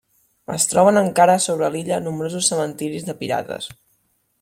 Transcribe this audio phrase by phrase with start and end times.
[0.53, 3.73] Es troben encara sobre l'illa nombrosos cementiris de pirates.